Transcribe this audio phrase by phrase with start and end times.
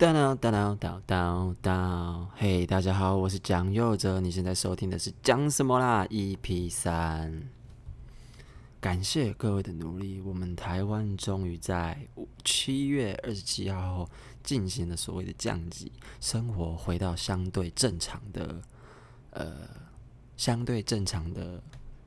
[0.00, 7.50] 当当当当当当当，嘿，大家好，我是蒋佑哲，你现在收听的是讲什么啦？EP 三，
[8.80, 12.08] 感谢各位的努力，我们台湾终于在
[12.42, 14.10] 七月二十七号后
[14.42, 18.62] 进行了所谓的降级，生活回到相对正常的，
[19.32, 19.52] 呃，
[20.34, 21.62] 相对正常的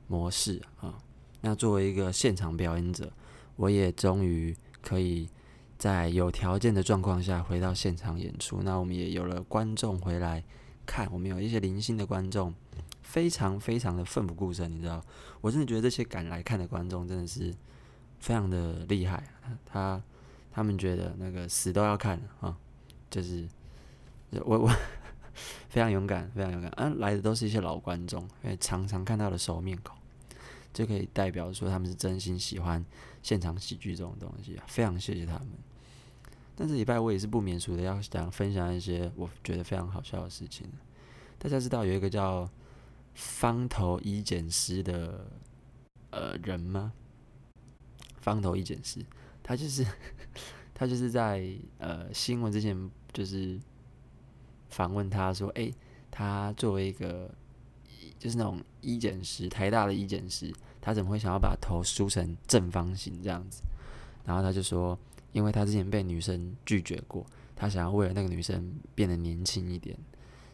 [0.08, 0.98] 模式啊。
[1.40, 3.12] 那作为一个现场表演者，
[3.54, 4.52] 我也终于
[4.82, 5.28] 可以。
[5.78, 10.42] 在有条件的状况下回到现场演出，那我们也有了观众回来
[10.86, 12.54] 看，我们有一些零星的观众，
[13.02, 15.04] 非常非常的奋不顾身，你知道，
[15.40, 17.54] 我真的觉得这些赶来看的观众真的是
[18.20, 19.22] 非常的厉害，
[19.66, 20.02] 他
[20.50, 22.56] 他们觉得那个死都要看啊，
[23.10, 23.46] 就是
[24.44, 24.70] 我我
[25.68, 29.96] 非常勇敢，非常勇敢，嗯、啊，来的都是一些老观众，因为常常看到的熟面孔，
[30.72, 32.84] 就可以代表说他们是真心喜欢
[33.24, 35.48] 现场喜剧这种东西啊，非常谢谢他们。
[36.54, 40.70] 但这礼拜我也是不免俗的，要想分享一些我觉得非常好笑的事情。
[41.38, 42.48] 大家知道有一个叫
[43.14, 45.26] 方头一剪师的
[46.10, 46.92] 呃人吗？
[48.20, 49.04] 方头一剪师，
[49.42, 49.84] 他就是
[50.74, 53.58] 他就是在呃新闻之前就是
[54.68, 55.74] 访问他说，诶，
[56.10, 57.34] 他作为一个
[58.18, 60.52] 就是那种一剪师，台大的一剪师，
[60.84, 63.62] 他怎么会想要把头梳成正方形这样子？
[64.26, 64.98] 然后他就说。
[65.34, 69.98] 因为他之前被女生拒绝过，他想要为了那个女生变得年轻一点，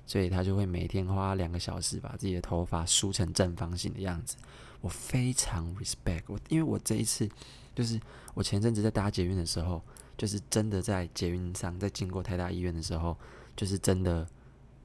[0.07, 4.39] 所以他就会每天花两个小时把自己的头发梳成正方形的样子。
[4.81, 7.29] 我非常 respect 我，因为我这一次
[7.75, 8.01] 就是
[8.33, 9.83] 我前阵子在搭捷运的时候，
[10.17, 13.15] 就是真的在捷运上，在经过台大医院的时候，
[13.55, 14.27] 就是真的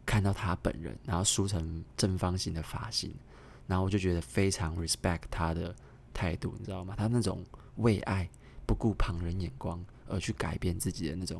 [0.06, 3.16] 看到他本人，然后梳成正方形的发型，
[3.68, 5.76] 然后我就觉得非常 respect 他的
[6.14, 6.96] 态度，你知道吗？
[6.98, 7.44] 他那种
[7.76, 8.30] 为爱。
[8.68, 11.40] 不顾旁人眼光而去改变自己的那种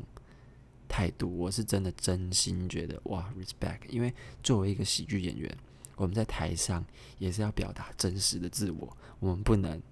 [0.86, 3.80] 态度，我是真的真心觉得哇，respect！
[3.88, 5.58] 因为作为一个喜剧演员，
[5.96, 6.86] 我们在台上
[7.18, 9.82] 也是要表达真实的自我，我们不能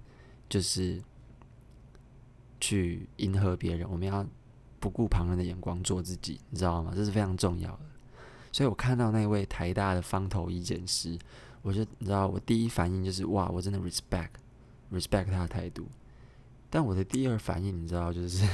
[0.48, 1.02] 就是
[2.60, 4.24] 去迎合别人，我们要
[4.78, 6.92] 不顾旁人的眼光做自己，你知道吗？
[6.94, 7.80] 这是非常重要的。
[8.52, 11.18] 所以我看到那位台大的方头医检师，
[11.64, 15.86] 我就你知道，我第一反应就是哇，我真的 respect，respect 他的态度。
[16.68, 18.46] 但我的第二反应，你知道，就是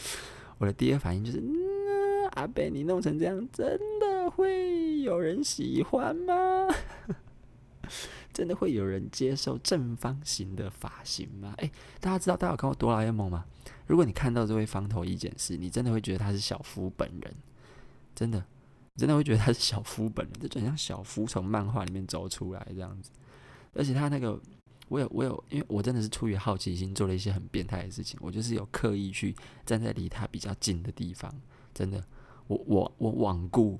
[0.58, 6.68] 我的第二反应就是，嗯，阿伯，你弄成这样，真的会有人喜欢吗？
[8.32, 11.52] 真的会有人接受正方形的发型吗？
[11.58, 11.70] 诶、
[12.00, 13.44] 大家知道大家有看过哆啦 A 梦吗？
[13.86, 17.34] 如果你看到这位方头一剪师，你真的会觉得他是小夫本人，
[18.14, 18.42] 真的，
[18.96, 23.10] 真的会觉得他是小夫本人，就很像小夫从漫画里面走出来这样子，
[23.74, 24.40] 而且他那个。
[24.88, 28.20] 我有，我有，因为我真的是出于好奇心做了一些很变态的事情。
[28.22, 29.34] 我就是有刻意去
[29.64, 31.34] 站在离他比较近的地方，
[31.72, 32.04] 真的，
[32.46, 33.78] 我我我罔顾，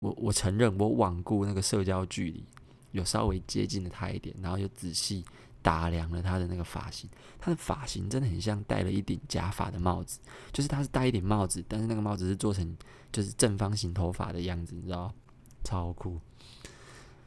[0.00, 2.44] 我我承认我罔顾那个社交距离，
[2.90, 5.24] 有稍微接近了他一点，然后又仔细
[5.62, 7.08] 打量了他的那个发型。
[7.38, 10.20] 他的发型真的很像戴了一顶假发的帽子，
[10.52, 12.76] 就是他是戴一顶帽子，但是那个帽子是做成
[13.12, 15.12] 就是正方形头发的样子，你知道，
[15.64, 16.20] 超酷。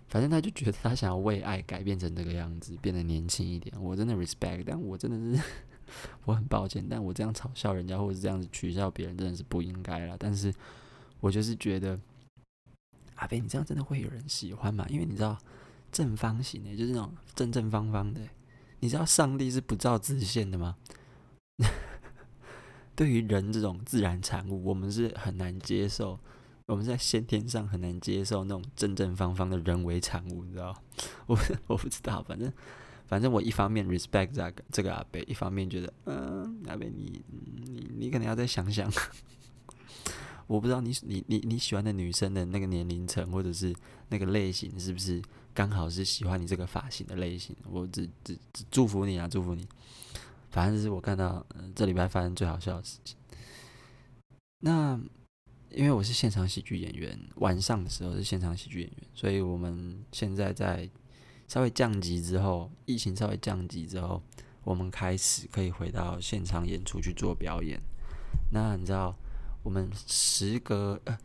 [0.07, 3.75] 反正他就觉得他想要为爱改变成这个样子，变得年轻一点。
[3.81, 5.43] 我真的 respect，但我真的是
[6.25, 10.15] 我很抱歉，但我这样嘲笑人家或者是这样子取笑别人，真的是不应该啦。
[10.19, 10.53] 但是
[11.19, 11.99] 我就是觉得，
[13.15, 14.85] 阿飞，你这样真的会有人喜欢吗？
[14.87, 15.35] 因为你知道
[15.93, 18.19] 正方形的，就是那种正正方方的。
[18.81, 20.75] 你知道上帝是不照直线的吗？
[22.95, 26.19] 对于人这种自然产物，我们是很难接受。
[26.65, 30.75] 我们在先天上很难接受那种正正方方的人为产物，你知道？
[31.27, 31.37] 我
[31.67, 32.51] 我不知道，反正
[33.05, 37.23] 反正我一方面 respect 这个这个阿伯，一方面觉得，嗯，阿伯你
[37.61, 38.91] 你你可能要再想想。
[40.47, 43.73] 我不知道你你你你喜欢的女生的那个年龄层或者是
[44.09, 45.21] 那个类型，是不是
[45.53, 47.55] 刚好是喜欢你这个发型的类型？
[47.69, 49.67] 我只只只祝福你啊，祝福你。
[50.51, 53.17] 反正是我看到，呃，这礼拜发生最好笑的事情。
[54.59, 54.99] 那。
[55.75, 60.87] 因为我是现场喜剧演员，晚上的时候是现场喜剧演员，所以我们现在在
[61.47, 64.21] 稍微降级之后，疫情稍微降级之后，
[64.63, 67.81] 我们开始可以回到现场演出去做表演。
[68.51, 69.17] 那你知道，
[69.63, 71.17] 我们时隔呃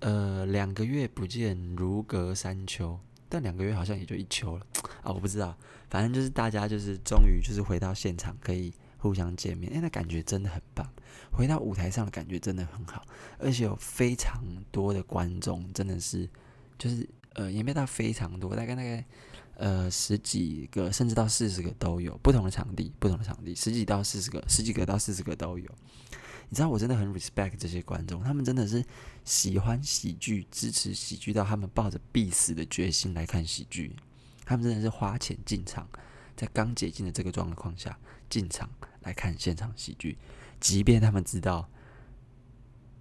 [0.00, 2.98] 呃两个月不见，如隔三秋，
[3.28, 4.66] 但两个月好像也就一秋了
[5.02, 5.56] 啊，我不知道，
[5.90, 8.72] 反正就是大家就是终于就是回到现场可以。
[8.98, 10.90] 互相见面，哎，那感觉真的很棒。
[11.30, 13.06] 回到舞台上的感觉真的很好，
[13.38, 14.42] 而且有非常
[14.72, 16.28] 多的观众，真的是
[16.76, 19.04] 就是呃，也没到非常多，大概大概
[19.58, 22.18] 呃十几个，甚至到四十个都有。
[22.18, 25.70] 不同的场地，不同的场地，十几到四十个，十几个到四十个都有。
[26.48, 28.84] 你知道我真的很 respect 这些观众，他们真的是
[29.24, 33.96] 喜欢喜剧、支持喜剧到他们抱着必死的决心来看喜剧。
[34.44, 35.88] 他们真的是花钱进场，
[36.36, 37.98] 在刚解禁的这个状况下
[38.30, 38.70] 进场
[39.00, 40.16] 来看现场喜剧，
[40.60, 41.68] 即便他们知道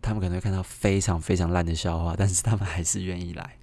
[0.01, 3.57] 他们可能会看到非常非常烂的笑话，但是他们还是愿意来。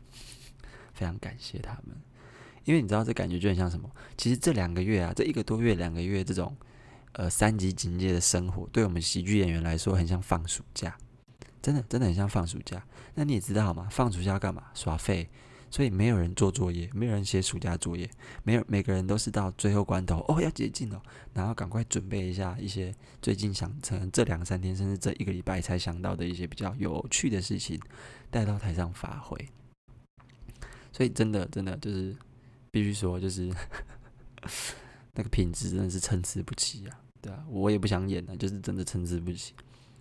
[0.94, 2.00] 非常感谢他们，
[2.64, 3.90] 因为你知道这感觉就很像什么？
[4.16, 6.56] 其实这两个月啊，这一个多月、两个月这种。
[7.12, 10.96] 呃，三级警戒的生活，对我们喜剧演员来说，很像放暑假，
[11.60, 12.82] 真的，真的很像放暑假。
[13.14, 14.64] 那你也知道嘛，放暑假干嘛？
[14.74, 15.28] 耍废。
[15.70, 18.10] 所以没有人做作业，没有人写暑假作业，
[18.44, 27.80] 没有，每个人都是到最后关头，哦，要解禁了，然后赶快准备一下一些最近想成这两三天，甚至这一个礼拜才想到的一些比较有趣的事情，
[28.30, 29.48] 带到台上发挥。
[30.92, 32.14] 所以真的，真的就是
[32.70, 33.50] 必须说，就是。
[35.14, 39.54] 那个品质真的是参差不齐啊，对啊，我也不想演了，就是真的参差不齐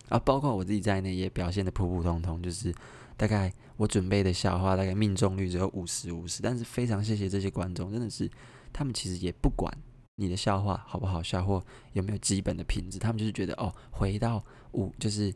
[0.10, 0.20] 啊。
[0.20, 2.74] 包括我自己在内，也表现得普普通通，就是
[3.16, 6.42] 大概我准备的笑话，大概命中率只有五十五十。
[6.42, 8.30] 但是非常谢谢这些观众，真的是
[8.74, 9.72] 他们其实也不管
[10.16, 11.64] 你的笑话好不好笑或
[11.94, 15.34] 有没有基本的品质，他们就是觉得哦，回到舞就是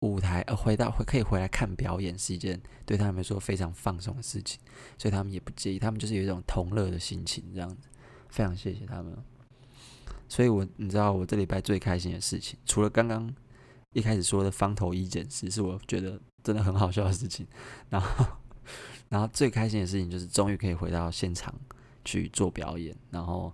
[0.00, 4.60] 舞台，呃，回到可以回来看表演是一件对他们来说非常放松的事情，
[4.98, 7.88] 所以他们也不介意，他们就是有一种同乐的心情这样子。
[8.28, 9.16] 非常谢谢他们，
[10.28, 13.32] 所以我你知道我这礼拜最开心的事情，除了刚刚
[13.92, 17.46] 一开始说的方头一剪十，是我觉得真的很好笑的事情，
[17.90, 18.26] 然后
[19.08, 21.54] 然后最开心的事情就是终于可以回到现场
[22.04, 23.52] 去做表演，然后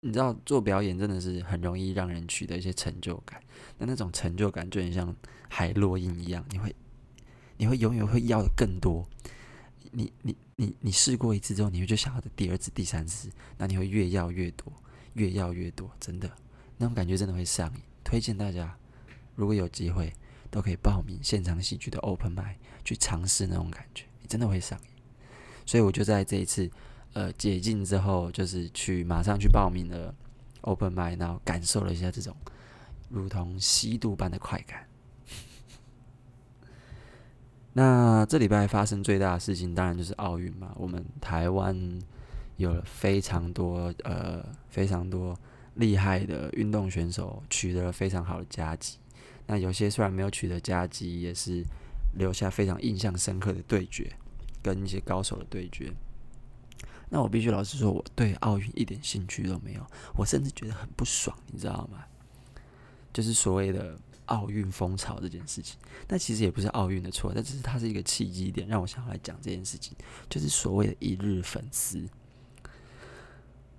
[0.00, 3.42] 你知道做表演真的是很容易让人取得一些成就感，
[3.78, 5.14] 那那种成就感就很像
[5.48, 6.74] 海洛因一样，你会
[7.56, 9.06] 你会永远会要的更多。
[9.90, 14.70] 你你你你试过一次之后，你会就想要的第二次、第三次，那你会越要越多，
[15.14, 16.30] 越要越多，真的
[16.76, 17.80] 那种感觉真的会上瘾。
[18.04, 18.76] 推荐大家，
[19.34, 20.12] 如果有机会，
[20.50, 24.88] 都可以报名现场喜剧的 Open Mic 去尝试那种感觉，你真的会上瘾。
[25.66, 26.70] 所以我就在这一次
[27.12, 30.14] 呃解禁之后，就是去马上去报名了
[30.62, 32.34] Open Mic，然后感受了一下这种
[33.10, 34.86] 如同吸毒般的快感。
[37.74, 40.74] 那这礼拜发生最大的事情，当然就是奥运嘛。
[40.76, 42.00] 我们台湾
[42.58, 45.34] 有了非常多呃非常多
[45.76, 48.98] 厉害的运动选手，取得了非常好的佳绩。
[49.46, 51.64] 那有些虽然没有取得佳绩，也是
[52.18, 54.12] 留下非常印象深刻的对决，
[54.62, 55.90] 跟一些高手的对决。
[57.08, 62.04] 那我必须老实说，我对奥运一点兴趣都没有，我甚至觉得很不爽，你知道吗？
[63.12, 63.98] 就是所谓的。
[64.28, 69.96] 奥运风潮这件事情，但其实也不是奥运的错，但只是它是一个契机点，让我想要来讲这件事情，
[70.28, 72.06] 就是所谓的一日粉丝。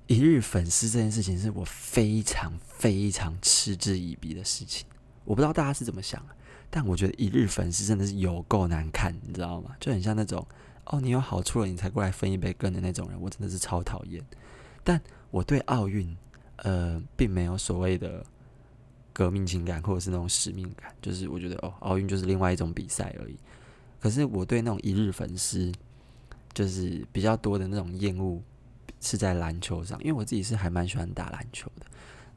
[0.09, 4.87] 一日粉丝这件事情是我非常非常嗤之以鼻的事情。
[5.23, 6.19] 我不知道大家是怎么想，
[6.67, 9.75] 但我觉得一日粉丝真的是有够难看，你知道吗？
[9.79, 10.43] 就很像那种
[10.85, 14.19] 哦，你有好处了，你才过来分一杯羹的那种人，我真的是超讨厌。
[14.83, 16.17] 但我对奥运，
[16.55, 18.25] 呃，并没有所谓的。
[19.11, 23.37] 革命情感，或者是那种使命感，就是我觉得哦，奥运就是另外一种比赛而已。
[23.99, 25.69] 可是我对那种一日粉丝，
[26.53, 28.41] 就是比较多的那种厌恶，
[28.99, 31.85] 是在篮球上，因为我自己是还蛮喜欢打篮球的。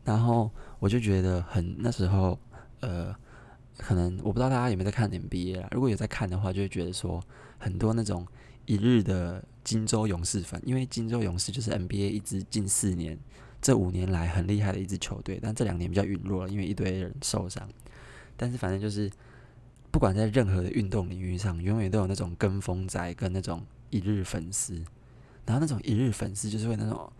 [0.04, 2.38] 然后我就觉得很那时候，
[2.80, 3.14] 呃，
[3.78, 7.22] 可能我不知道大家有没有在看 NBA 啦，如果有在看的话，就会觉得说
[7.58, 8.26] 很多那种
[8.66, 13.18] 一日的金州勇士粉，因为金州勇士就是 NBA 一支近四年。
[13.60, 17.68] 这五年来很厉害的一支球队，但这两年比较陨落了，因为一堆人受伤。
[18.36, 19.08] 但是反正就是，
[19.92, 24.82] 不管在任何的运动领域上，永远都有那种跟风仔跟那种一日粉丝。
[25.46, 27.12] 然后那种一日粉丝就是会那种，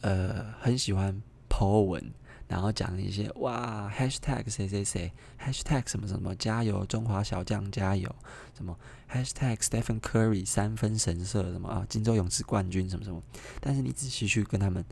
[0.00, 2.12] 呃，很喜欢 po 文，
[2.48, 8.14] 然后讲一些哇，#hashtag 谁谁谁，#hashtag 什么什么加油中华小将加油，
[8.56, 8.76] 什么
[9.10, 13.22] #hashtag Stephen Curry 三分神射什么啊，金州勇士冠军什么什么。
[13.60, 14.84] 但是你仔细去跟他们。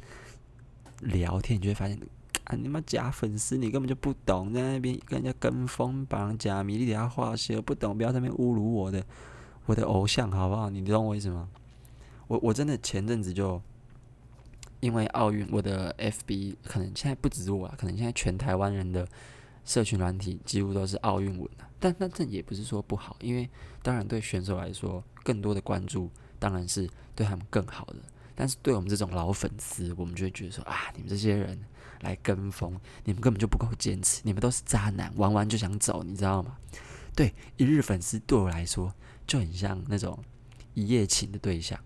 [1.02, 1.98] 聊天，你就会发现，
[2.44, 9.02] 啊，你妈假粉丝，你根本就不懂，在那边跟人家跟风，绑假迷，你底下话些不懂，不要在那边侮辱我的
[9.64, 10.68] 我的偶像，好不好？
[10.68, 11.48] 你懂我意思吗？
[12.30, 13.60] 我我真的前阵子就
[14.78, 19.04] 因为奥运，我的 FB 可能现在不止我啊，可能现在全台湾人的
[19.64, 21.68] 社群软体几乎都是奥运文啊。
[21.80, 23.50] 但那这也不是说不好，因为
[23.82, 26.08] 当然对选手来说，更多的关注
[26.38, 27.96] 当然是对他们更好的。
[28.36, 31.58] 但是对我们这种老粉丝，我们就会觉得说啊，你们这些人
[32.02, 36.56] 来跟风，你们根本就不够坚持，你们都是渣男，玩完就想走，你知道吗？
[37.16, 38.94] 对，一日粉丝对我来说
[39.26, 40.16] 就很像那种
[40.74, 41.78] 一夜情的对象，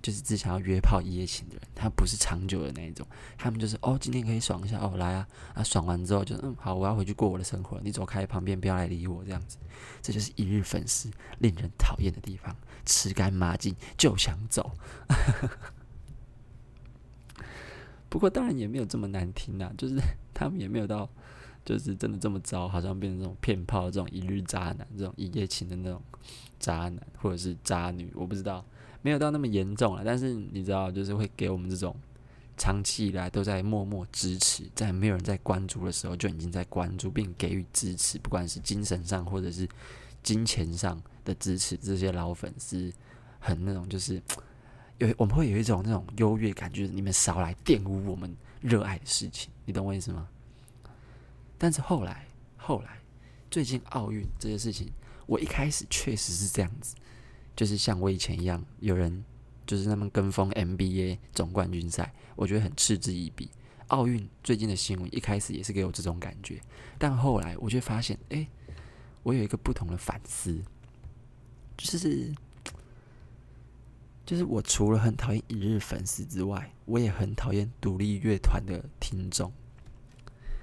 [0.00, 3.04] 就是只想要约炮一夜情的人，他不是长久的那一种，
[3.36, 9.58] 他们就是哦，今天可以爽一下哦，来啊啊，爽完之后就嗯好，我要回去过我的生活，你走开旁边，不要来理我这样子，
[10.00, 12.54] 这就是一日粉丝令人讨厌的地方，
[12.86, 14.70] 吃干抹净就想走。
[18.08, 19.96] 不过当然也没有这么难听啊，就是
[20.32, 21.10] 他们也没有到，
[21.64, 26.00] 就是真的这么糟，好像变成这种骗炮这种一日渣男，这种一夜情的那种
[26.58, 28.64] 渣男或者是渣女，我不知道。
[29.08, 31.96] 没有到那么严重了，但是你知道，就是会给我们这种
[32.58, 39.66] 长期以来都在默默支持，在没有人在关注的时候就已经在关注并给予支持，不管是精神上或者是
[40.22, 42.92] 金钱上的支持，这些老粉丝
[43.38, 44.20] 很那种，就是
[44.98, 50.28] 有我们会有一种那种优越感，就是你们少来玷污我们热爱的事情，你懂我意思吗？
[51.56, 52.26] 但是后来，
[52.58, 52.98] 后来
[53.50, 54.92] 最近奥运这些事情，
[55.24, 56.94] 我一开始确实是这样子。
[57.58, 59.24] 就是像我以前一样，有人
[59.66, 63.50] 就是那么跟风 NBA 总冠军赛，我觉得很嗤之以鼻。
[63.88, 66.60] 奥运最近的新闻一开始也是给我这种感觉，
[66.98, 68.46] 但后来我就发现，哎，
[69.24, 70.62] 我有一个不同的反思，
[71.76, 72.32] 就是
[74.24, 79.52] 就是我除了很讨厌一日粉丝之外，我也很讨厌独立乐团的听众。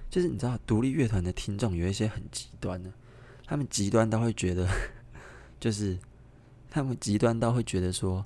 [0.09, 2.89] 就是你知道，独立乐团的听众有一些很极端的，
[3.45, 4.65] 他们极端到会觉得，
[5.59, 5.99] 就是。
[6.75, 8.25] 他们极端到会觉得说，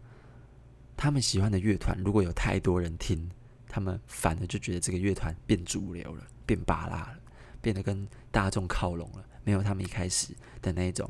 [0.97, 3.29] 他们喜欢的乐团如果有太多人听，
[3.67, 7.19] 他们反而就觉得这个乐团变主流了，变巴拉了，
[7.61, 11.07] 变得跟大众靠拢了，没有他们一开始的那种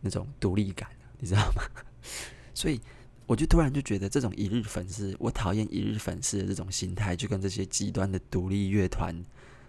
[0.00, 1.64] 那种独立感，你知道吗？
[2.54, 2.80] 所以
[3.26, 9.12] 我就突然就觉得，这种一日粉丝，我讨厌一日粉丝的这种心态，就跟这些极端的独立乐团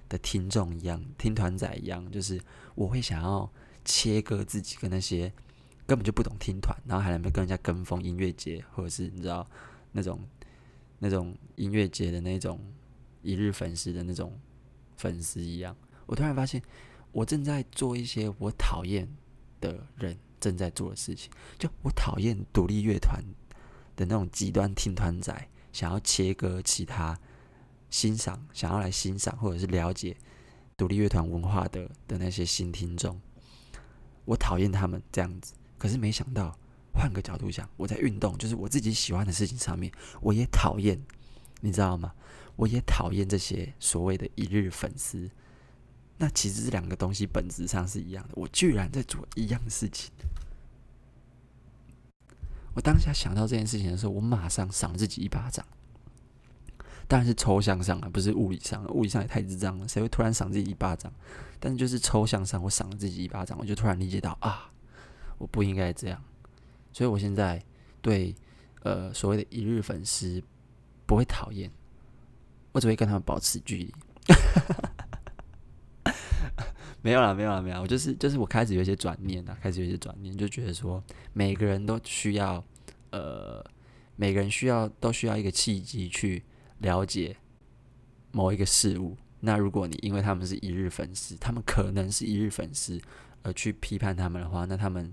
[0.07, 2.39] 的听众一样，听团仔一样，就是
[2.75, 3.51] 我会想要
[3.83, 5.33] 切割自己跟那些。
[5.91, 9.45] 根本就不懂听团，然后还能跟人家跟风音乐节，或者是你知道
[9.91, 10.25] 那种
[10.99, 12.57] 那种音乐节的那种
[13.21, 14.39] 一日粉丝的那种
[14.95, 15.75] 粉丝一样。
[16.05, 16.61] 我突然发现，
[17.11, 19.05] 我正在做一些我讨厌
[19.59, 21.29] 的人正在做的事情。
[21.59, 23.21] 就我讨厌独立乐团
[23.97, 27.19] 的那种极端听团仔，想要切割其他
[27.89, 30.15] 欣赏，想要来欣赏或者是了解
[30.77, 33.19] 独立乐团文化的的那些新听众。
[34.23, 35.53] 我讨厌他们这样子。
[35.81, 36.55] 可是没想到，
[36.93, 41.01] 换个角度想，我在运动，就是我自己喜欢的事情上面，我也讨厌，
[41.61, 42.13] 你知道吗？
[42.55, 45.27] 我也讨厌这些所谓的一日粉丝。
[46.19, 48.35] 那其实这两个东西本质上是一样的。
[48.35, 50.11] 我居然在做一样的事情。
[52.75, 55.65] 我当下想到这件事情的时候，我马上赏自己一巴掌。
[57.07, 58.85] 当然是抽象上了，不是物理上。
[58.93, 61.11] 物理上也太智障了，谁会突然赏自己一巴掌？
[61.59, 64.70] 但就是抽象上，我赏了自己一巴掌，我就突然理解到啊。
[65.41, 66.23] 我不应该这样，
[66.93, 67.59] 所以我现在
[67.99, 68.35] 对
[68.83, 70.39] 呃所谓的一日粉丝
[71.07, 71.71] 不会讨厌，
[72.71, 73.91] 我只会跟他们保持距离。
[77.01, 77.81] 没有啦，没有啦，没有。
[77.81, 82.63] 我就是就是我开始有一些转念啊，开始有一些转念，就觉得说每个人都需要
[83.09, 83.65] 呃
[84.15, 86.43] 每个人需要都需要一个契机去
[86.77, 87.35] 了解
[88.31, 89.17] 某一个事物。
[89.39, 93.01] 那如果你因为他们是一日粉丝，他们可能是一日粉丝
[93.41, 95.11] 而去批判他们的话，那他们。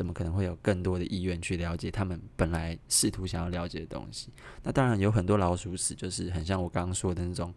[0.00, 4.30] 怎么可能会有更多的意愿去了解他们本来试图想要了解的东西？
[4.62, 7.52] 那当然有很多老鼠屎，就是很像我刚刚说的那种、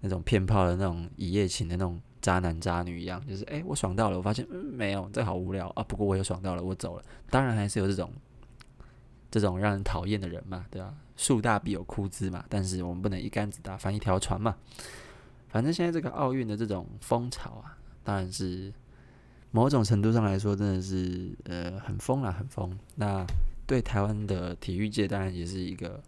[0.00, 5.82] 那种骗炮的那种一夜情的那种渣男渣女一样，就是诶，我爽到了，我发现嗯没有，这好无聊啊。
[5.82, 7.04] 不过我又爽到了，我走了。
[7.28, 8.10] 当然还是有这种
[9.30, 10.94] 这种让人讨厌的人嘛，对吧？
[11.14, 14.56] 树大必有枯枝嘛，但是我们不能一竿子打翻一条船嘛。
[15.50, 18.72] 反正现在这个奥运的这种风潮啊，当然是。
[19.56, 22.78] 某种程度上来说，真的是呃很疯啦，很疯。
[22.96, 23.26] 那
[23.66, 25.98] 对台湾的体育界当然也是一个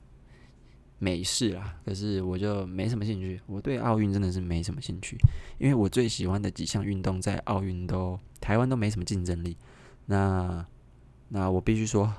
[0.99, 1.75] 美事啦。
[1.83, 5.17] 可是我就没什么兴趣，我对奥运真的是没什么兴趣，
[5.57, 9.57] 因为我最喜欢的几项运动在奥运都台湾都没什么竞争力。
[10.05, 10.67] 那
[11.29, 12.13] 那我必须说，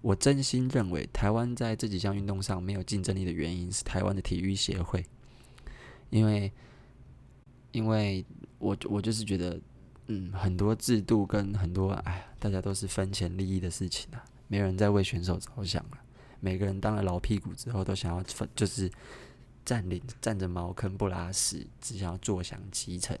[0.00, 5.04] 我真心认为台湾在这几项运动上没有竞争力的原因是台湾的体育协会，
[6.08, 6.50] 因为
[7.72, 8.24] 因为
[8.58, 9.60] 我我就是觉得。
[10.08, 15.98] 嗯，很多制度跟很多哎，大家都是分钱利益的事情啊，没有人在为选手着想了。
[16.40, 18.90] 每个人当了老屁股之后，都想要分，就是
[19.64, 23.18] 占领，占着茅坑不拉屎，只想要坐享其成。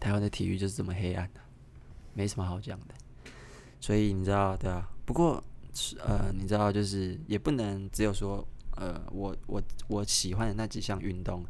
[0.00, 1.40] 台湾的体育就是这么黑暗的，
[2.12, 2.94] 没什么好讲的。
[3.80, 4.88] 所以你知道，对啊。
[5.04, 5.42] 不过，
[5.98, 8.44] 呃，你知道，就是也不能只有说，
[8.76, 11.44] 呃，我我我喜欢的那几项运动。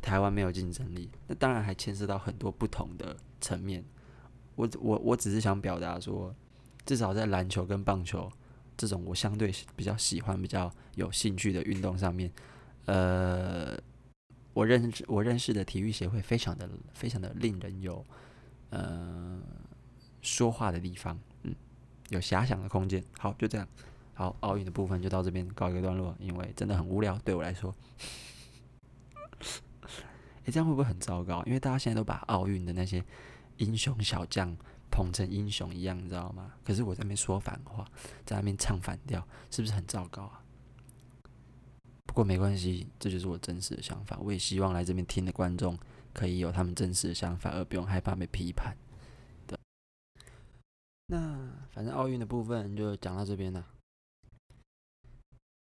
[0.00, 3.84] 台湾没有竞争力，那当然还牵涉到很多不同的层面。
[4.54, 6.34] 我我我只是想表达说，
[6.84, 8.30] 至少在篮球跟棒球，
[8.76, 12.32] 这种我相对比较喜欢、比较有兴趣的运动上面，
[12.86, 13.76] 呃，
[14.54, 18.04] 我认识我认识的体育协会非常的非常的令人有
[18.70, 19.38] 呃
[20.22, 21.54] 说话的地方，嗯，
[22.08, 23.04] 有遐想的空间。
[23.18, 23.68] 好，就这样。
[24.14, 27.74] 好，奥运的部分就到这边告一个段落，因为真的很无聊，对我来说。
[30.46, 31.42] 诶，这样会不会很糟糕？
[31.44, 33.04] 因为大家现在都把奥运的那些
[33.58, 34.56] 英雄小将
[34.90, 36.52] 捧成英雄一样，你知道吗？
[36.64, 37.84] 可是我在那边说反话，
[38.24, 40.42] 在那边唱反调，是不是很糟糕啊？
[42.06, 44.16] 不过没关系，这就是我真实的想法。
[44.20, 45.76] 我也希望来这边听的观众
[46.12, 48.76] 可以有他们真实的想法，而不用害怕被批判。
[49.48, 49.58] 对，
[51.06, 53.66] 那反正奥运的部分就讲到这边了。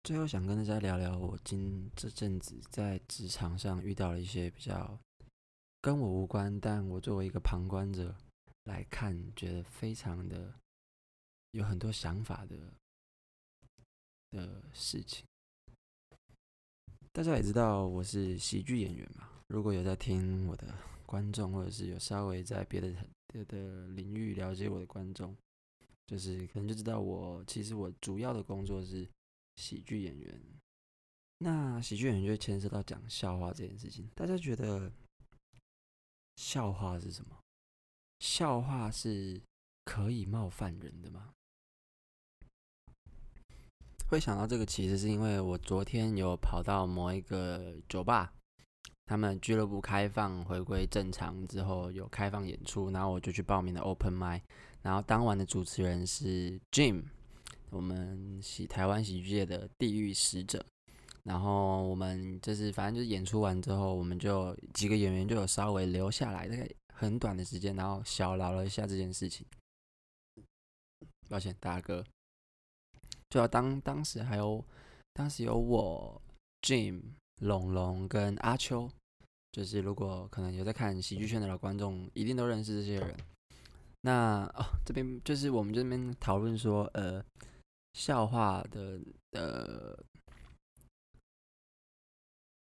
[0.06, 4.96] 最后想跟大家聊聊，我今这阵子在职场上遇到了一些比较
[5.80, 8.14] 跟我无关，但我作为一个旁观者
[8.66, 10.54] 来看，觉得非常的
[11.50, 12.56] 有很多想法的
[14.30, 15.26] 的事情。
[17.10, 20.72] 大家也知道我是喜剧演员嘛，如果有在听我的
[21.04, 22.94] 观众，或者是有稍微在别的
[23.26, 25.36] 别的领域了解我的观众，
[26.06, 29.04] 就是可能就知道我其实我主要的工作是。
[29.56, 30.40] 喜剧演员，
[31.38, 34.08] 那喜剧演员就会牵涉到讲笑话这件事情。
[34.14, 34.92] 大家觉得
[36.36, 37.36] 笑话是什么？
[38.20, 39.40] 笑话是
[39.84, 41.30] 可以冒犯人的吗？
[44.08, 48.32] 会想到这个，其实是因为我昨天有跑到某一个酒吧，
[49.06, 54.42] 他们俱乐部开放回归正常之后有开放演出，然后我就去报名了 Open Mic，
[54.82, 57.04] 然后当晚的主持人是 Jim。
[57.70, 60.64] 我们喜台湾喜剧界的地狱使者，
[61.24, 69.44] 然后我们就是反正就是演出完之后，我们就几个演员就有稍微留下来，大概很短的时间，然后小聊了一下这件事情。
[71.28, 72.04] 抱歉，大哥，
[73.28, 74.64] 就要当当时还有
[75.12, 76.22] 当时有我
[76.62, 77.02] Jim
[77.40, 78.88] 龙龙跟阿秋，
[79.50, 83.16] 就是如果可能有在看喜剧圈的老观众，一定都认识这些人。
[84.02, 87.22] 那哦，这边就是我们这边讨论说，呃。
[87.96, 89.98] 笑话的呃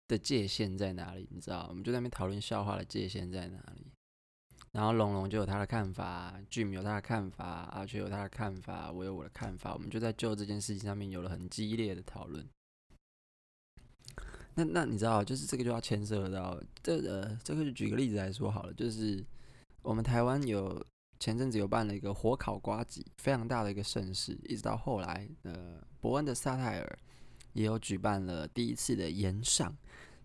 [0.07, 1.27] 的界限在哪里？
[1.29, 1.67] 你知道？
[1.67, 3.91] 我们就在那边讨论笑话的界限在哪里。
[4.71, 9.73] 然后龙龙就有他的看法，Jim 有他的看法，阿雀有他的看法，我有我的看法。
[9.73, 12.47] 我们就在就这件事情上面有了很激烈的讨论。
[14.55, 19.21] 那那你知道，就是这个就要牵涉到这呃，这个就举个例子来说好了，就是
[19.81, 20.81] 我们台湾有。
[21.19, 26.99] 前阵子有办了一个火烤瓜子，非常大的一个盛事，一直到后来，呃，伯恩的萨泰尔
[27.51, 29.75] 也有举办了第一次的炎上，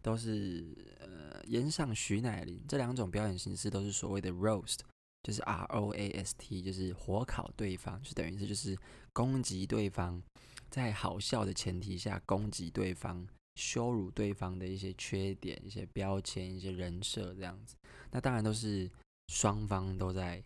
[0.01, 0.65] 都是
[1.01, 4.79] 呃炎上徐乃麟这两种表演形式都是所谓的 roast，
[5.25, 8.79] 就是 R O A S T，就是火烤对方，就等于是就是
[9.13, 10.23] 攻击对方，
[10.71, 13.27] 在好笑的前提下攻击对方，
[13.57, 17.75] 羞辱对方的一些缺点、一些标签、一些人设这样子。
[18.13, 18.89] 那当然都是
[19.27, 20.41] 双方都在。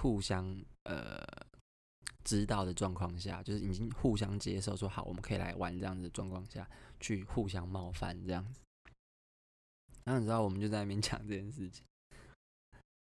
[0.00, 1.20] 互相呃
[2.24, 6.68] 知道的状况下，就是已经互相接受，说好我们可以来玩这样子的状况下
[7.00, 8.60] 去互相冒犯这样子。
[10.04, 11.84] 然后你知道，我们就在那边讲这件事情。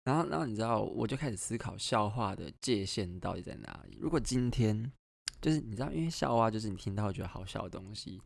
[0.04, 3.98] 然后，然后你知道，我就开始思考笑话的界限到底在哪里。
[4.02, 4.92] 如果今天
[5.40, 8.22] 就是你知道，因为笑话就是你听到觉得好笑的东西，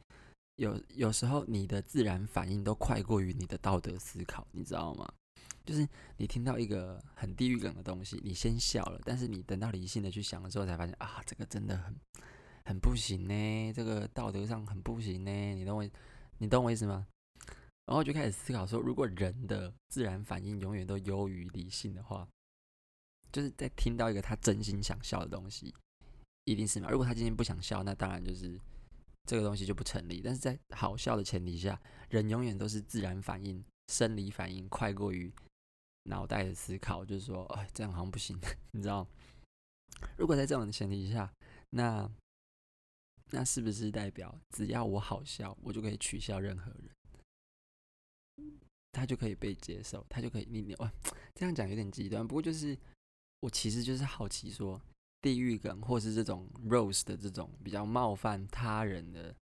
[0.55, 5.11] 有有时候你的自然反应都快过于你的道德思考，你知道吗？
[5.65, 11.95] 就是你听到一个很地狱梗的东西，你先笑了，但是你等到理性的去想了之后，才发现啊，这个真的很
[12.65, 15.89] 很不行呢，这个道德上很不行呢，你懂我，
[16.37, 17.07] 你懂我意思吗？
[17.85, 22.27] 然后就开始思考说，如果人的自然反应永远都优于理性的话，
[23.31, 25.73] 就是在听到一个他真心想笑的东西，
[26.43, 26.89] 一定是嘛？
[26.89, 28.59] 如果他今天不想笑，那当然就是
[29.25, 30.21] 这个东西就不成立。
[30.21, 35.31] 但是在好笑的前提下，人永远都是自然反应、生理反应快过于。
[36.03, 38.37] 脑袋的思考就是说，哎，这样好像不行，
[38.71, 39.07] 你知道？
[40.17, 41.33] 如果在这种前提下，
[41.69, 42.09] 那
[43.31, 48.59] 那是不是代表只要我好笑，我就可以取笑任何人，
[48.91, 50.91] 他就可以被接受，他就可以你你哇，
[51.33, 52.27] 这样讲有点极端。
[52.27, 52.77] 不过就是
[53.39, 54.81] 我其实就是好奇说，
[55.21, 59.33] 地狱梗或是这种 Rose 的这种比较冒犯他人的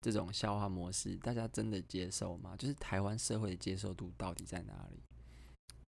[0.00, 2.54] 这种笑话模式，大家真的接受吗？
[2.56, 5.02] 就是台湾社会的接受度到底在哪里？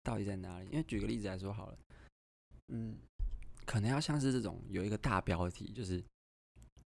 [0.03, 0.67] 到底在哪里？
[0.67, 1.79] 因为举个例子来说好了，
[2.69, 2.97] 嗯，
[3.65, 6.03] 可能要像是这种有一个大标题，就是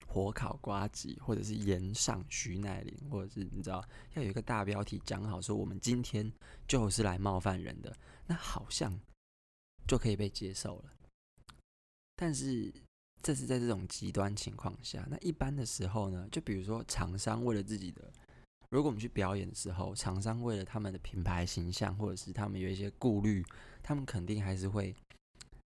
[0.08, 6.32] 火烤瓜子，或者是炎上徐乃麟，或者是你知道要有一个大标题讲好说我们今天
[6.68, 7.96] 就是来冒犯人的，
[8.28, 9.00] 那好像
[9.88, 10.94] 就可以被接受了。
[12.16, 12.74] 但是
[13.24, 15.06] 这是在这种极端情况下。
[15.10, 18.14] 那一般的时候呢，就比如说厂商为了自己的，
[18.72, 23.46] 如果我们去表演的时候，厂商为了他们的品牌形象，或者是他们有一些顾虑，
[23.84, 24.96] 他们肯定还是会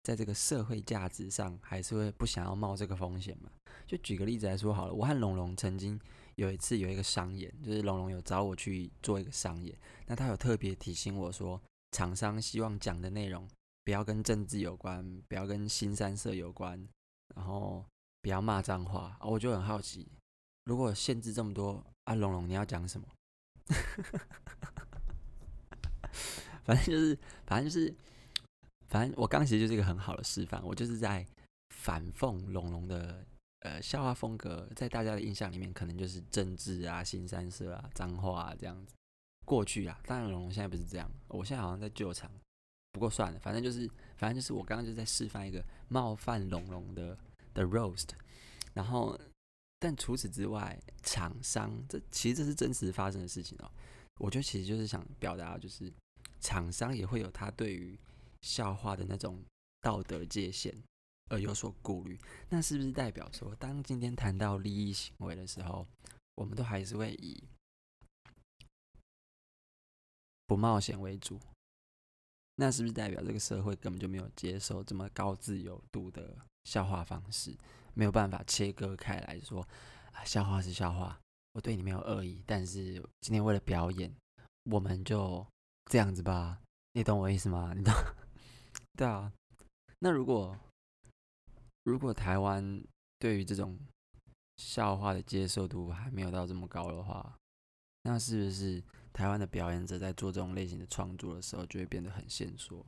[0.04, 3.52] 在这个社会价值上，还是会不想要冒这个风险嘛。
[3.86, 6.00] 就举个例子来说好了，我和龙龙曾经
[6.36, 9.78] 有一次有一个商演，就是龙龙有找我去做一个商演，
[10.08, 13.46] 那他有特别提醒我说，厂商希望讲的内容
[13.84, 16.88] 不要跟政治有关，不要跟新三色有关，
[17.36, 17.84] 然后
[18.22, 19.18] 不要骂脏话。
[19.22, 20.08] 我就很好奇，
[20.64, 23.08] 如果限制这么多，啊，龙龙你要讲什么？
[26.64, 27.94] 反正就是，反正就是，
[28.88, 31.24] 反正我刚其实就是一个很好的示范，我就是在
[31.70, 33.24] 反讽龙龙的。
[33.62, 38.94] 呃，笑话风格在大家的印象里面，可能就是政治啊、新三色啊、脏话啊这样子。
[39.44, 42.30] 过去啊，当然龙龙现在不是这样，我现在好像在救场。
[42.92, 47.18] 不过算了，反正就是，反正就是我刚刚就在示范一个冒犯龙龙的
[47.56, 48.10] 的 roast。
[48.76, 49.20] 然后，
[49.86, 53.72] 但除此之外，厂商这其实这是真实发生的事情哦。
[54.20, 55.94] 我觉得其实就是想表达，就是
[56.40, 57.96] 厂商也会有他对于
[58.42, 59.40] 笑话的那种
[59.82, 60.76] 道德界限。
[61.30, 62.20] 而有所顾虑，
[62.50, 65.88] 那是不是代表说，当今天谈到利益行为的时候，
[66.34, 67.44] 我们都还是会以
[70.48, 71.40] 不冒险为主？
[72.56, 77.56] 那是不是代表这个社会根本就没有接受这么高自由度的笑话方式，
[77.96, 79.68] 没有办法切割开来说，
[80.12, 81.20] 啊，笑话是笑话，
[81.54, 84.14] 我对你没有恶意，但是今天为了表演，
[84.66, 85.44] 我们就
[85.86, 86.62] 这样子吧，
[86.94, 87.74] 你懂我意思吗？
[87.76, 87.92] 你懂？
[88.96, 89.34] 对啊，
[89.98, 90.56] 那如果。
[91.86, 92.84] 如果台湾
[93.20, 93.78] 对于这种
[94.58, 97.38] 笑话的接受度还没有到这么高的话，
[98.02, 102.84] 那是不是台湾的表演者在做这种类型的创作的时候就会变得很限缩？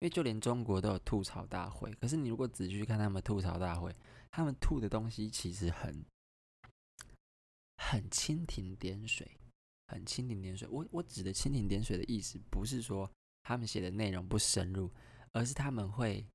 [0.00, 3.94] 因为就连中国都有吐槽大会，可是你如果仔细去看他们吐槽大会，
[4.30, 6.04] 他们吐的东西其实很
[7.76, 9.30] 很蜻蜓点水，
[9.88, 10.68] 很蜻蜓点水。
[10.68, 13.10] 我我指的蜻蜓点水的意思，不是说
[13.42, 14.90] 他们写的内容不深入，
[15.32, 16.26] 而是他们会。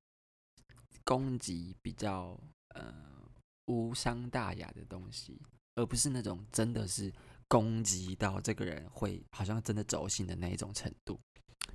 [1.04, 2.40] 攻击比较
[2.76, 2.94] 呃
[3.66, 5.42] 无伤大雅的东西，
[5.74, 7.12] 而不是那种真的是
[7.48, 11.20] 攻击到这个人会好像真的走心的那一种程度。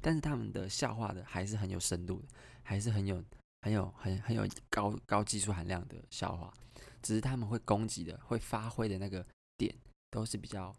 [0.06, 2.28] 但是他们的笑话的还是很有深度的，
[2.62, 3.20] 还是很有
[3.62, 6.54] 很有很很有高高技术含量的笑话。
[7.02, 9.76] 只是他们会攻击的、会发挥的那个点
[10.08, 10.72] 都是比较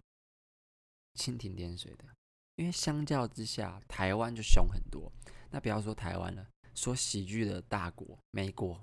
[1.15, 2.05] 蜻蜓点水的。
[2.55, 5.11] 因为相较之下，台湾就凶很多。
[5.51, 6.47] 那不要说台湾了。
[6.73, 8.81] 说喜剧的大国美国，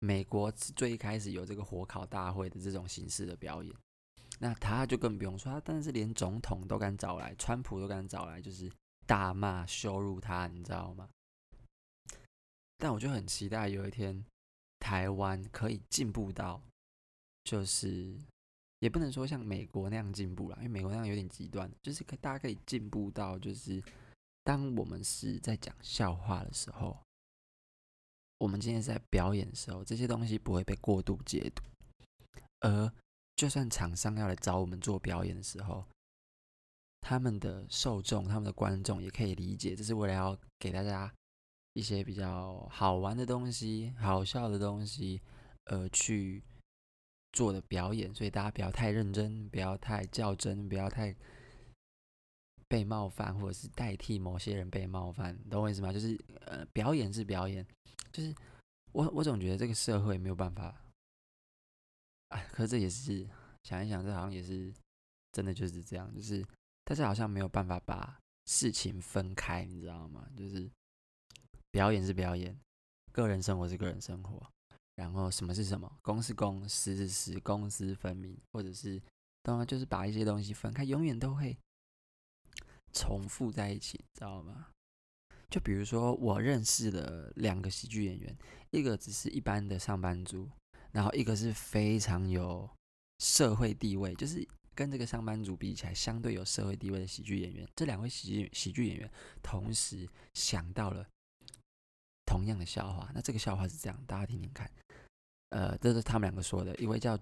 [0.00, 3.74] 美国是最开始有这个火烤大会的这种形式的表演，
[4.40, 8.70] 那他就更不用说，他但是连总统都敢找来，川普都敢找来，就是
[9.06, 11.08] 大骂羞辱他，你知道吗？
[12.76, 14.24] 但我就很期待有一天
[14.78, 16.60] 台湾可以进步到，
[17.44, 18.14] 就是
[18.80, 23.82] 也不能说像美国那样进步啦，因为美国那样有点极端，就是可大家可以进步到，就是
[24.42, 26.96] 当我们是在讲笑话的时候。
[28.38, 31.62] 我们今天在表演的时候，这些东西不会被过度解读，
[32.60, 32.92] 而
[33.34, 35.82] 就算厂商要来找我们做表演的时候，
[37.08, 41.14] 他们的受众、他们的观众也可以理解，这是为了要给大家
[41.74, 45.22] 一些比较好玩的东西、好笑的东西，
[45.66, 46.42] 而去
[47.32, 48.12] 做的表演。
[48.12, 51.14] 所以大家不要太认真，不要太较真，不要太。
[52.68, 55.92] 被冒犯，或者是代替某些人被冒犯，懂我意思吗？
[55.92, 57.64] 就是呃，表演是表演，
[58.10, 58.34] 就是
[58.90, 60.74] 我我总觉得这个社会没有办法，
[62.30, 63.24] 哎，可是这也是
[63.62, 64.74] 想一想，这好像也是
[65.30, 66.44] 真的就是这样，就是
[66.86, 70.24] 大家好像没有办法把事情分开，你知道吗？
[70.36, 70.70] 就是
[71.72, 72.56] 表演是表演，
[73.10, 74.40] 个人生活是个人生活，
[74.94, 79.02] 然后什么是什么，公是公，私是私，公私分明，或者是
[79.42, 81.58] 当然就是把一些东西分开，永远都会。
[82.92, 84.68] 重复在一起，知道吗？
[85.50, 88.38] 就比如说，我认识的两个喜剧演员，
[88.70, 90.48] 一个只是一般的上班族，
[90.92, 92.70] 然后一个是非常有
[93.18, 97.66] 社会地位，就是跟这个上班族比起来，相对有社会地位的喜剧演员。
[97.74, 99.10] 这两位喜剧喜剧演员
[99.42, 101.04] 同时想到了
[102.26, 104.70] 同样的笑话，那这个笑话是这样，大家听听看。
[105.48, 107.18] 呃，这是他们两个说的，一位叫。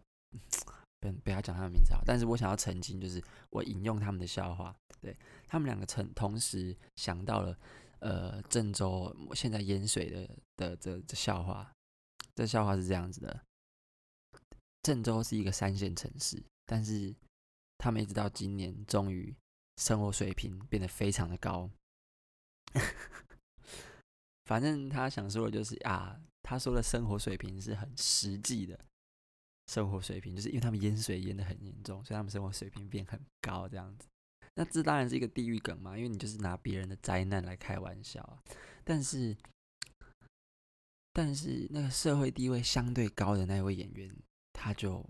[0.98, 5.14] 不不要讲他们名字啊，但是我想要澄清，就是我引用他们的笑话，对，
[5.46, 7.58] 他们两个曾同时想到了，
[7.98, 11.70] 呃，郑州现在淹水的的这这笑话，
[12.34, 13.44] 这笑话是这样子的：
[14.80, 17.14] 郑州是一个三线城市，但是
[17.84, 19.36] 他们一直到今年，终于
[19.76, 21.70] 生活水平变得非常的高。
[24.46, 28.80] 反正他想说的就是啊，他说的生活水平是很实际的
[29.66, 34.08] 生活水平，就是因为他们淹水淹得很严重，所以他们生活水平变很高这样子。
[34.54, 38.42] 那这当然是一个地狱梗嘛，因为你就是拿别人的灾难来开玩笑啊。
[38.82, 39.36] 但是，
[41.12, 44.10] 但是那个社会地位相对高的那位演员，
[44.54, 45.04] 他就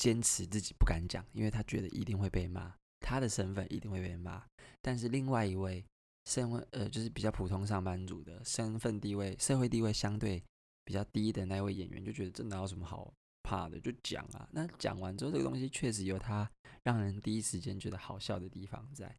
[0.00, 4.42] 坚持自己不敢讲，因为他觉得一定会被骂，他的身份一定会被骂。
[4.80, 5.84] 但是另外一位
[6.24, 10.42] 身份呃，就是比较普通上班族的身份地位、社会地位相对
[10.86, 14.48] 比较低的那位演员，就觉得这哪有什么好怕的，就讲啊。
[14.52, 16.50] 那讲完之后，这个东西确实有他。
[16.82, 19.14] 让人第一时间觉得好笑的地方在，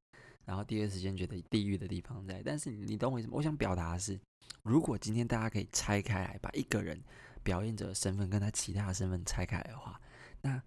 [0.46, 2.42] 然后第二时间觉得地狱的地方在。
[2.44, 3.36] 但是你懂我意思吗？
[3.36, 4.20] 我想表达的是，
[4.64, 7.00] 如果今天大家可以拆开来，把一个人
[7.44, 10.02] 表演者的身份跟他其他的身份拆开来的话，
[10.42, 10.60] 那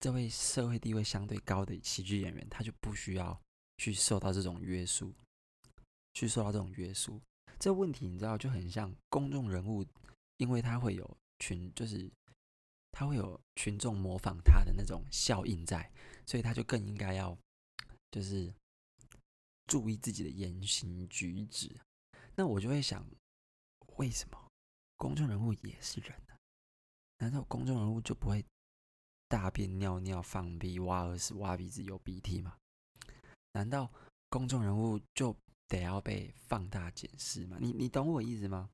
[0.00, 3.38] 这位社会地位相对高的喜剧演员，他就不需要
[3.76, 5.14] 去受到这种约束，
[6.14, 7.20] 去受到这种约束。
[7.58, 9.84] 这问题你知道就很像公众人物，
[10.38, 12.10] 因为他会有群，就是
[12.90, 15.92] 他会有群众模仿他的那种效应在。
[16.26, 17.36] 所以他就更应该要，
[18.12, 18.54] 就是
[19.66, 21.68] 注意自己的言行举止。
[22.36, 23.04] 那我就会想，
[23.96, 24.48] 为什么
[24.96, 26.34] 公众人物也是人呢？
[27.18, 28.42] 难道公众人物就不会
[29.30, 32.56] 大便、尿尿、放屁、挖耳屎、挖鼻子、有鼻涕吗？
[33.52, 33.88] 难道
[34.28, 35.34] 公众人物就
[35.68, 37.56] 得要被放大检视吗？
[37.60, 38.68] 你你懂我意思吗？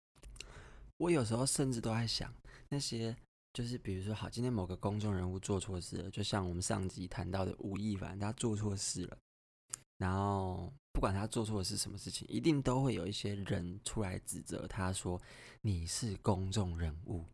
[0.96, 2.34] 我有时候甚至都在想
[2.70, 3.14] 那些。
[3.52, 9.16] 就是比如说，好，今天某个公众人物做错事了，就像我们上集谈到的吴亦凡，他做错事了，
[9.96, 15.18] 然后不管他做错的是什么事情，一定都会有一些人出来指责他说
[15.64, 17.24] ：“你是公众人物，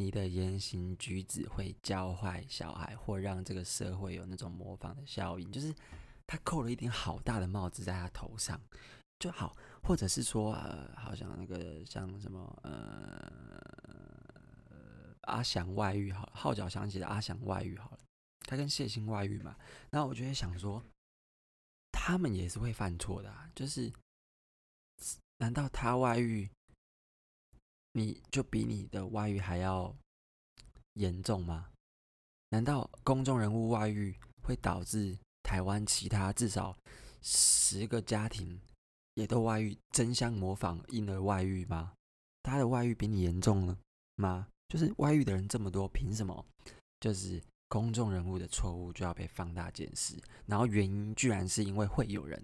[0.00, 5.74] 你的言行举止会教坏小孩，或让这个社会有那种模仿的效应。”就是
[6.26, 8.60] 他扣了一顶好大的帽子在他头上，
[9.18, 13.60] 就好，或者是说，呃，好像那个像什么，呃。
[15.24, 17.98] 阿翔外遇好了，号角响起的阿翔外遇好了，
[18.48, 19.54] 他跟谢忻外遇嘛，
[19.90, 20.82] 那我就会想说，
[21.92, 23.92] 他们也是会犯错的啊，就是，
[25.36, 26.50] 难道他外遇，
[27.92, 29.94] 你就比你的外遇还要
[30.94, 31.70] 严重吗？
[32.50, 36.76] 难道公众人物外遇会导致台湾其他至少
[37.22, 38.60] 十个家庭
[39.14, 41.92] 也都外遇，争相模仿因而外遇吗？
[42.42, 43.78] 他的外遇比你严重了
[44.16, 44.48] 吗？
[44.68, 46.46] 就是外遇的人这么多，凭什么
[47.00, 50.16] 就是公众人物的错误就要被放大检视？
[50.46, 52.42] 然后原因居然是因为会有人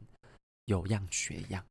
[0.66, 1.64] 有样学样。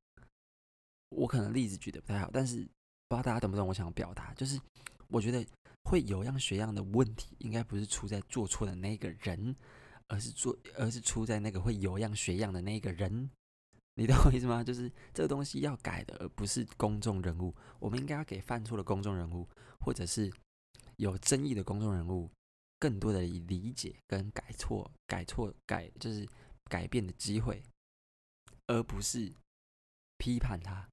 [1.10, 2.68] 我可能例子举得不太好，但是
[3.08, 4.34] 不知道大家懂不懂我想表达？
[4.34, 4.60] 就是
[5.08, 5.46] 我觉得
[5.84, 9.56] 会有样学样的问题，应该不是出在做错的那个人，
[10.08, 13.30] 而是做，而是出在那个会有样学样的那个人。
[13.96, 14.63] 你懂我意思吗？
[14.63, 17.56] 就是这个东西要改的，而不是公众人物。
[17.80, 19.48] 我们应该要给犯错的公众人物，
[19.80, 20.32] 或者是。
[20.98, 22.32] 有争议的公众人物，
[22.80, 26.26] 更多的理解跟改错、改错、改就是
[26.70, 27.62] 改变的机会，
[28.68, 29.30] 而不是
[30.18, 30.88] 批判他。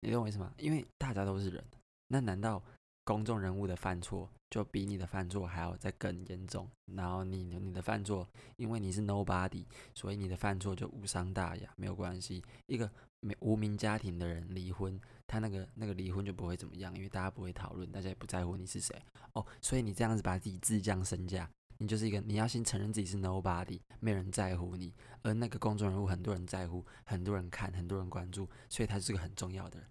[0.00, 0.52] 你懂我意思吗？
[0.58, 1.64] 因为大家都是人，
[2.08, 2.62] 那难道
[3.04, 6.68] 公众人物的犯错就比你的犯错还要再更严重？
[6.94, 12.42] 然后你你的犯错，因为你是 nobody，所以你的犯错就无伤大雅，没有关系。
[12.66, 14.98] 一个没无名家庭的人离婚。
[15.26, 19.00] 他那个那个离婚就不会怎么样，因为大家不会讨论，大家也不在乎你是谁
[19.34, 19.46] 哦。
[19.60, 21.48] 所以你这样子把自己自降身价，
[21.80, 24.94] 你就是一个你要先承认自己是 nobody，没人在乎你。
[25.22, 29.88] 而那个公众人物很多人在乎，很多人看，很多人关注，所以他是个很重要的人。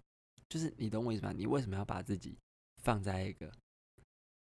[0.47, 1.33] 就是你懂我意思吗？
[1.35, 2.37] 你为什么要把自己
[2.83, 3.51] 放在一个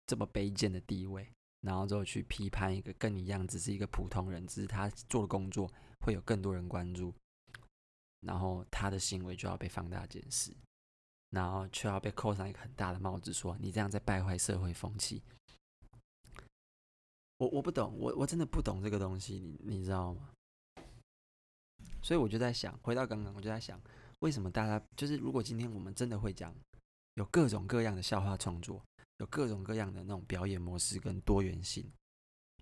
[0.07, 1.29] 这么卑贱的地位，
[1.61, 7.15] 然后之后去批判一个跟你一样只是一个普通人，只是他做的工作会有更多人关注，
[8.21, 10.53] 然后他的行为就要被放大检视。
[11.31, 15.23] 然后却要被扣上一个很大的帽子，说你这样在败坏社会风气。
[17.39, 20.31] 我我不懂，我我真的不懂这个东西，你你知道吗？
[22.03, 23.81] 所以我就在想，回到刚刚，我就在想，
[24.21, 26.55] 为什么大家就是，如果今天我们真的会讲，
[27.15, 28.85] 有各种各样的笑话创作，
[29.19, 31.91] 有各种各样的那种表演模式跟多元性，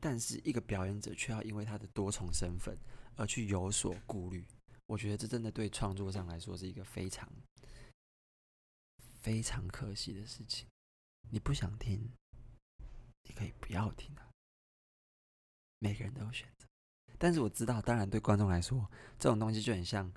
[0.01, 2.77] 但是一个表演者却要因为他的多重身份
[3.17, 4.47] 而去有所顾虑，
[4.87, 7.31] 我觉得这真的对创作上来说是一个非常。
[9.21, 10.69] 非常可惜的事情，
[11.31, 12.13] 你不想听，
[13.25, 14.26] 你可以不要听啊。
[15.79, 16.67] 每个人都有选择，
[17.19, 20.11] 但是我知道，当然对观众来说，这种东西就很像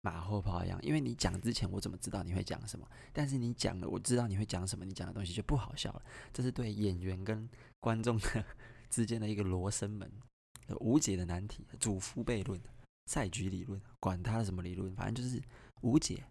[0.00, 2.88] 马后炮一样，因为你讲之前，我怎么知道你会讲什么？
[3.12, 6.02] 但是你讲了，我知道你会讲什么，你讲的东西就不好笑了。
[6.32, 7.48] 这是对演员跟
[7.78, 8.44] 观众的
[8.90, 10.10] 之间的一个罗生门，
[10.80, 11.66] 无解的难题。
[11.78, 12.60] 祖父悖论、
[13.06, 15.42] 赛局理论，管他的什么理论，反正就是
[15.82, 16.24] 无解。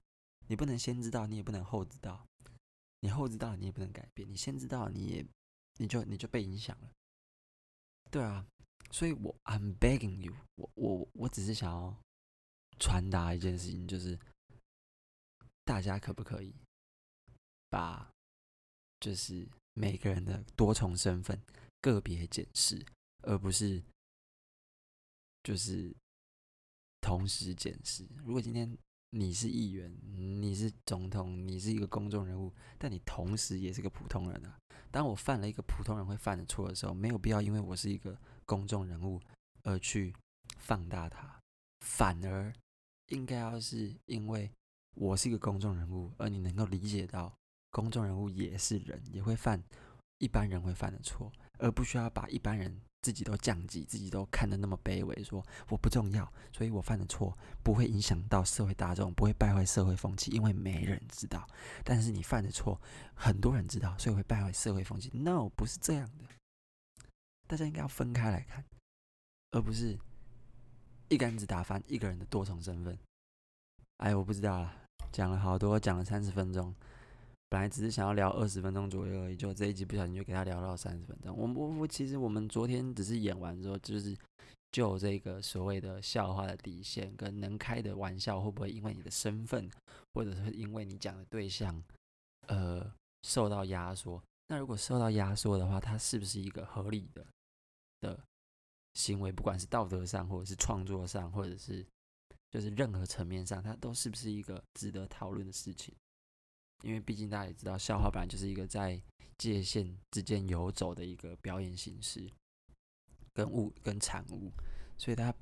[0.48, 2.26] 你不能先知道，你也不能后知道，
[3.02, 5.26] 你后知道你也不能改变，你先知道你也
[5.78, 6.90] 你就你就被影响了。
[8.12, 8.46] 对啊，
[8.92, 11.96] 所以我 I'm begging you，我我我只是想要
[12.80, 14.18] 传达一件事情，就是
[15.64, 16.56] 大家可不可以
[17.70, 18.12] 把
[19.00, 21.40] 就是每个人的多重身份
[21.82, 22.84] 个别检视，
[23.22, 23.84] 而不是
[25.44, 25.96] 就是
[27.02, 28.08] 同时检视。
[28.26, 28.76] 如果今天
[29.12, 29.96] 你是议员，
[30.42, 34.58] 你是总统，你是一个公众人物，但你同时也是个普通人啊。
[34.92, 39.22] 当我犯了一个普通人会犯的错的时候，没有必要因为我是一个公众人物
[39.64, 40.14] 而去
[40.58, 41.40] 放大它，
[41.82, 42.54] 反而
[43.08, 44.52] 应该要是因为
[44.96, 47.34] 我是一个公众人物，而你能够理解到
[47.72, 49.64] 公众人物也是人，也会犯
[50.18, 52.82] 一般人会犯的错，而不需要把一般人。
[53.02, 61.48] 自己都降级，自己都看得那么卑微，说我不重要，所以我犯的错不会影响到社会大众，不会败坏社会风气，因为没人知道。
[61.84, 62.80] 但是你犯的错，
[63.16, 65.10] 很多人知道，所以会败坏社会风气。
[65.14, 66.26] No，不是这样的，
[67.48, 68.66] 大家应该要分开来看，
[69.52, 69.98] 而不是
[71.08, 73.00] 一竿子打翻一个人的多重身份。
[73.98, 74.74] 哎，我不知道了，
[75.12, 76.76] 讲了好多，讲了三十分钟。
[77.50, 81.36] 本来只是想要聊二十分钟左右而已，就这一集不小心就给他聊到三十分钟。
[81.36, 84.16] 我我我，其实我们昨天只是演完之后，就是
[84.72, 89.68] 就这个所谓的笑话的底线跟能开的玩笑会不会因为你的身份，
[90.14, 91.84] 或者是因为你讲的对象，
[92.48, 94.22] 呃，受到压缩。
[94.48, 97.26] 那如果受到压缩的话，它是不是一个合理的
[98.02, 98.20] 的
[98.94, 99.32] 行为？
[99.32, 101.84] 不管是道德上，或者是创作上，或者是
[102.52, 105.92] 就是任何层面上，它都是不是一个值得讨论的事情？
[106.82, 109.02] 因为毕竟大家也知道，笑话本来就是一个在
[109.38, 112.30] 界限之间游走的一个表演形式，
[113.34, 114.52] 跟物跟产物，
[114.98, 115.34] 所以它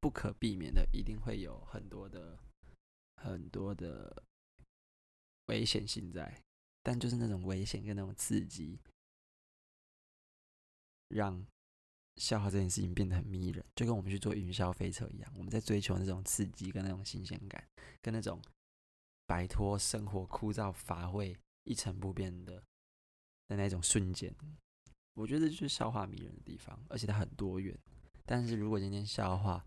[0.00, 2.38] 不可避免的一定会有很多的
[3.16, 4.22] 很多的
[5.46, 6.42] 危险性在，
[6.82, 8.78] 但就是那种危险跟那种刺激，
[11.08, 11.46] 让
[12.16, 17.62] 笑话这件事情变得很迷人，就跟我们去做云霄飞车一样，我们在追求那种刺激跟那种新鲜感，
[18.02, 18.42] 跟那种。
[19.26, 22.62] 摆脱生活枯燥乏味、一成不变的
[23.48, 24.34] 的那种瞬间，
[25.14, 27.78] 我觉得就是笑话迷人的地方，而且它很多元。
[28.26, 29.64] 但是如果今天笑话，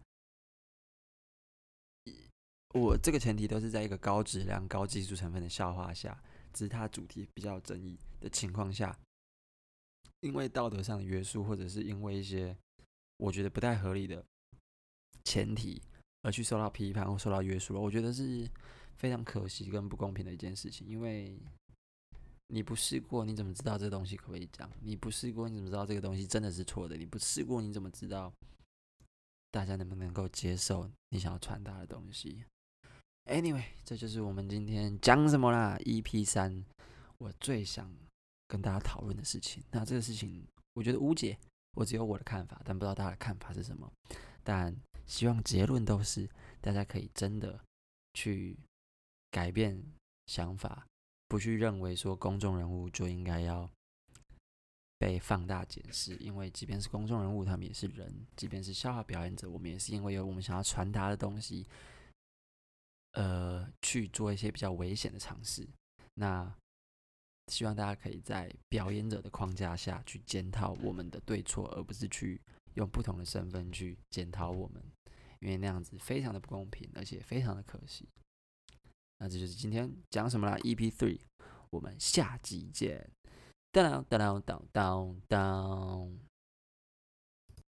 [2.75, 6.21] 我这个前提都是在一个高质量、高技术成分的笑话下，
[6.53, 8.95] 只是它主题比较有争议的情况下，
[10.19, 12.55] 因为道德上的约束，或者是因为一些
[13.17, 14.23] 我觉得不太合理的
[15.23, 15.81] 前提
[16.21, 18.47] 而去受到批判或受到约束了，我觉得是。
[18.97, 21.39] 非常可惜跟不公平的一件事情，因为
[22.47, 24.69] 你不试过，你怎么知道这东西可不可以讲？
[24.81, 26.97] 你不试过，你怎么知道这个东西真的是错的？
[26.97, 28.33] 你不试过，你怎么知道
[29.51, 32.43] 大家能不能够接受你想要传达的东西
[33.25, 36.65] ？Anyway，这就是我们今天讲什么啦？EP 三，
[37.17, 37.93] 我最想
[38.47, 39.61] 跟大家讨论的事情。
[39.71, 41.37] 那这个事情，我觉得无解，
[41.75, 43.91] 我只有我的看法，但不知道大家的看法是什么。
[44.43, 44.73] 但
[45.05, 46.29] 希望结论都是
[46.61, 47.59] 大家可以真的
[48.13, 48.57] 去。
[49.31, 49.81] 改变
[50.25, 50.87] 想法，
[51.27, 53.69] 不去认为说公众人物就应该要
[54.97, 61.67] 被放大检视，因为即便是公众人物，他们也是人；即便是笑话表演者，我们也是因为有我们想要传达的东西，
[63.11, 65.67] 呃，去做一些比较危险的尝试。
[66.15, 66.51] 那
[67.47, 72.41] 希望大家可以在表演者的框架下去检讨我们的对错，而不是去
[72.73, 74.83] 用不同的身份去检讨我们，
[75.39, 78.09] 因为那样子非常的不公平，而且非常的可惜。
[79.19, 81.19] 那这就是今天讲什么啦？EP3，
[81.69, 83.09] 我们下集见。
[83.71, 86.19] 当当当当当当。